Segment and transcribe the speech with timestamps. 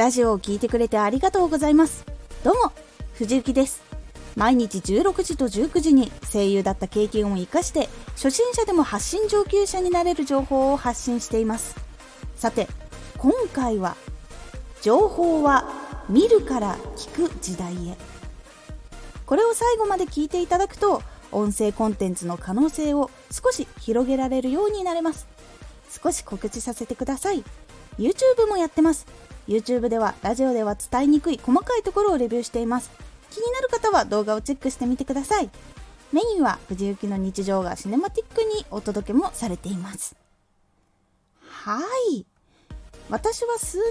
[0.00, 2.06] ラジオを聴いてくれてありがとうございます。
[2.42, 2.72] どうも
[3.12, 3.82] 藤幸です。
[4.34, 11.76] 毎日16時と19時に声優だった経験を生かして初心者でも発信上級者になれる情報を発信しています。
[12.34, 12.66] さて
[13.18, 13.94] 今回は
[14.80, 15.68] 情報は
[16.08, 17.98] 見るから聞く時代へ。
[19.26, 25.28] これを最後まで聞いていただくと音声コンテンツの可能性を少し広げられるようになれます。
[26.02, 27.44] 少し告知させてください。
[27.98, 29.06] YouTube もやってます。
[29.50, 32.88] YouTube ではラジオでは伝えにくい細かいところをレビューしています。
[33.32, 35.50] 気になる方は動画をチェックしてみてください。
[36.12, 40.14] メインは藤雪の日常がシネマティックにお届けもされています。
[41.48, 41.80] は
[42.12, 42.24] い。
[43.08, 43.84] 私は数年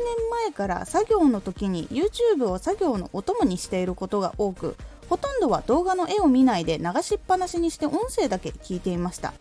[0.46, 4.78] 前から作業の時に YouTube を作業のお供にしていることが多く
[5.10, 9.34] ほとんどは動画の絵を見ないで流しっぱなしにして音声だけ聞いていました。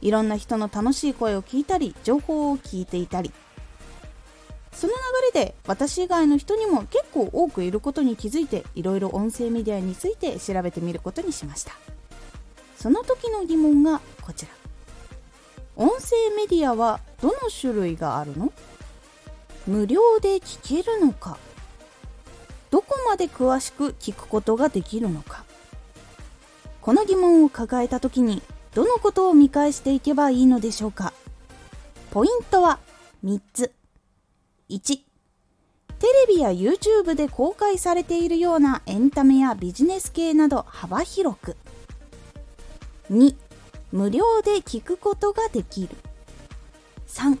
[0.00, 3.30] いろんな人の楽しい声を聞いたり情報を聞いていたり
[4.72, 11.72] その流れで私以外の人にも結構多くいることに気づいていろいろ音声メディアについて調べてみることにしました。
[12.78, 14.52] その時の疑問がこちら。
[15.76, 18.52] 音声メディアはどの種類があるの？
[19.66, 21.36] 無料で聞けるのか？
[22.70, 25.44] どこまで詳しく聞くことができるのか？
[26.80, 28.42] この疑問を抱えた時に
[28.74, 31.12] どのことを見返していけばいいのでしょうか？
[32.10, 32.78] ポイントは
[33.24, 33.72] 3つ。
[34.70, 35.00] 1
[35.98, 41.56] テレビや YouTube で公開されているようなエンタメやビジネス系など幅広く。
[43.10, 43.34] 2
[43.90, 45.88] 無料で聞くことができる。
[47.08, 47.36] 3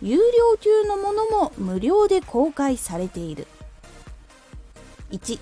[0.00, 0.22] 有料
[0.58, 3.46] 級のものも無料で公開されている。
[5.10, 5.38] 1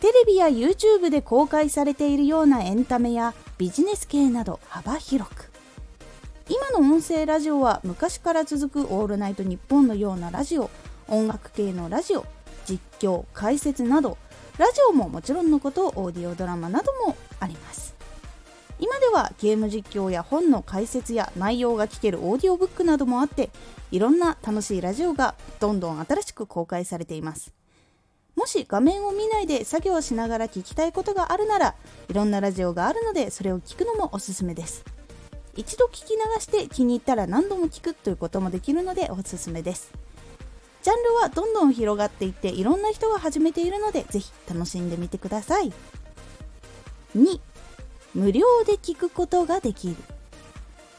[0.00, 5.47] テレビや YouTube で公開されているようなエンタメやビジネス系など幅広く。
[6.50, 10.70] 今の音声ラジオは昔から続く「オールナイトニッポン」のようなラジオ
[11.06, 12.24] 音楽系のラジオ
[12.64, 14.16] 実況解説など
[14.56, 17.94] ラジオももちろんのことオーディオドラマなどもあります。
[18.80, 23.50] 今ではゲーム実況や本の解説や内容が聞けるオーディオブックなどもあって
[23.90, 27.52] いろんな楽しいラジオがどんどん新しく公開されています。
[28.36, 31.74] もし画面を見ないで作業しながら聞きたいことがあるなら
[32.08, 34.97] いろんなラジオがあるのでそれを聞くのもおすすめです。
[35.58, 39.90] 一度聞き流して気に入ったら何度も聞くということもできるのでおすすめです。
[40.84, 45.72] ジャンルはどんどん広がっていっていろんな人が始めているのでぜひ楽しんでみてください。
[47.16, 47.40] 2
[48.14, 49.96] 無料で聞くことができる。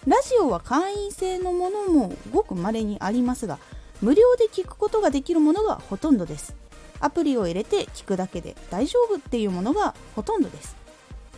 [0.06, 3.59] ラジオは会員制のものもごく稀にありますが
[4.02, 6.53] 無料で聞くことができるものがほとんどです。
[7.00, 10.75] アプリを入れて聞くだけで大丈夫っていうものがほとんどです。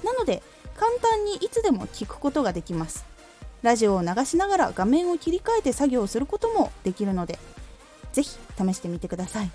[0.04, 0.42] なので
[0.76, 3.11] 簡単にいつでも聞くことができます。
[3.62, 7.38] ラジオを流しながら画面を切り替えて作業することもできるので
[8.12, 9.52] ぜひ試してみてください。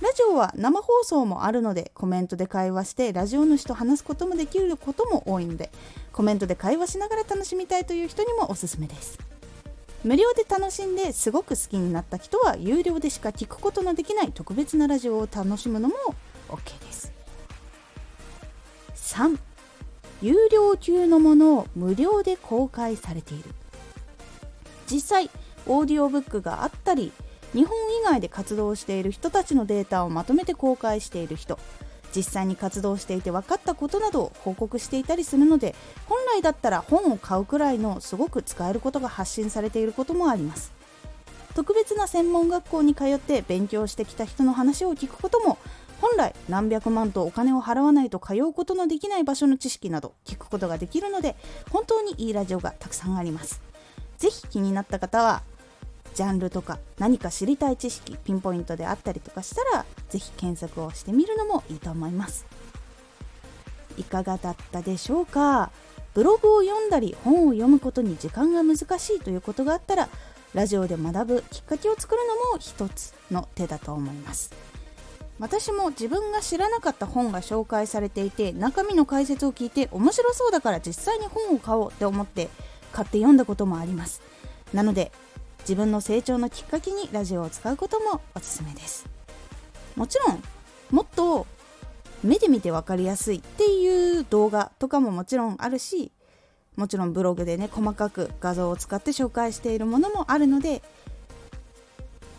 [0.00, 5.70] ラジオは生放送もあるのでコメントで会話してラジオ主と話すこともできることも多いので
[6.12, 9.18] コメントで会話しながら楽しみたいという人にもおすすめです。
[10.02, 15.94] 無料で楽しんですごく好きになった人は有料でしか聞くことのできない特別なラジオを楽しむのも
[16.48, 17.12] OK です。
[18.96, 19.38] 3
[20.22, 23.44] 有料級のものを無料で公開されている。
[24.90, 25.30] 実際
[25.66, 27.12] オーディオブックがあったり
[27.52, 31.58] 日本以外で活動している人たちのデータをまとめて公開している人
[32.14, 35.74] 実際に活動していて分かったことなどを報告していたりするので
[36.06, 40.72] 本来だったら本を買うくらいのすごく使えることが発信されていることもあります。
[41.54, 45.58] 特別な専門学校に通って勉強してきた人の話を聞くことも
[46.02, 51.36] 本来何百万とお金を払わないと通うことのできない場所の知識など聞くことができるので
[51.70, 53.62] 本当にいいラジオがたくさんあります。
[54.18, 55.42] 是非気になった方は
[56.14, 62.46] ジャンルとか何か知りたい知識ピンポイントであったりとかしたら是非検索をしてみるのもいいと思います。
[63.96, 65.70] いかがだったでしょうか？
[66.14, 70.08] ブログを読んだり本を読むことに時間が難しいということがあったら
[70.52, 74.52] ラジオで学ぶきっかけを作るのも一つの手だと思います。
[75.38, 82.48] 私も自分が知らなかった本が紹介されていて中身の解説を聞いて面白そうだから実際に本を買おうって思って
[82.92, 84.22] 買って読んだこともあります。
[84.72, 85.10] なので
[85.60, 89.06] 自分の成長のきっかけにラジオを使うこともおすすめです。
[89.96, 90.42] もちろん
[90.90, 91.46] もっと
[92.22, 96.12] 目で見て分かりやすいっていう動画とかももちろんあるし
[96.76, 100.82] もちろんブログでね細かく画像を使って紹介しているものもあるので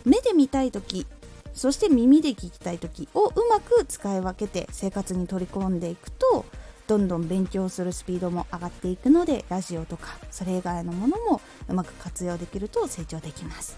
[0.04, 1.06] 目で見たい時
[1.54, 6.44] そして耳で聞きたい時をうまく使い分けて生活に取り込んでいくと
[6.86, 13.76] どんどん勉強するスピードも上がっていくのでラジオとかそれ以外のものもうまく活用できると成長できます。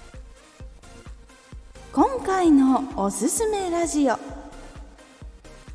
[1.92, 4.18] 今回のおすすめラジオ。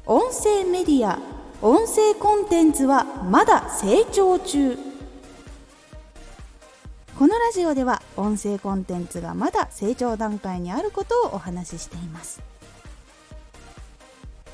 [0.05, 1.19] 音声メディア
[1.61, 4.90] 音声コンテンツはまだ成長中。
[7.21, 12.41] このラジオでは音声コンテンツがまだ成長段階にあることをお話ししています。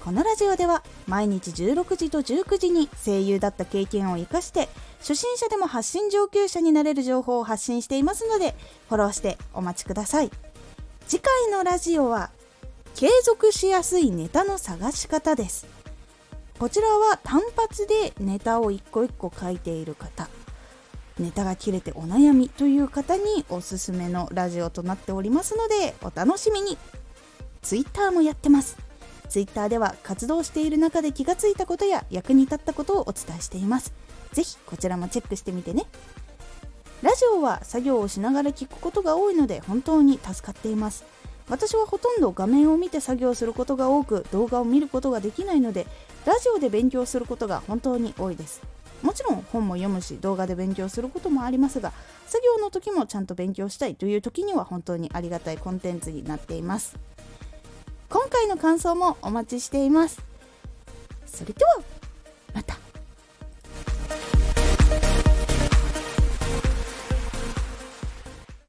[0.03, 4.67] このラジオでは毎日16時と19時に声優だった経験を生かして
[4.99, 8.53] 初心者でも発信上級者になれる情報を発信していますので
[8.89, 10.31] フォローしてお待ちください。
[11.07, 12.31] 次回のラジオは
[12.95, 15.65] 継続しやすいネタの探し方です。
[16.59, 20.27] こちらは単発でネタを一個一個書いている方。
[21.19, 26.77] ネタが切れてお悩みという方におすすめのラジオとなっておりますのでお楽しみに。
[27.61, 28.77] Twitter もやってます。
[29.29, 33.93] Twitter では活動している中で気がついたことや役に立ったことをお伝えしています。
[34.33, 35.85] ぜひこちらもチェックしてみてね。
[37.01, 41.03] ラジオは作業をしながら聞くことが多いので本当に助かっています。
[41.49, 45.87] 私はほとんど画面を見て作業することが多く動画を見ることができないので
[46.25, 48.61] ラジオで勉強することが本当に多いです。
[49.03, 51.93] もちろん本も読むし動画で勉強することもありますが
[52.25, 56.97] 作業の時もちゃんと勉強したいという時には本当にありがたいコンテンツになっています。
[58.09, 60.23] 今回の感想もお待ちしています。
[61.25, 61.75] それでは